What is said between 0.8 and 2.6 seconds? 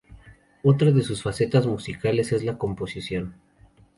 de sus facetas musicales es la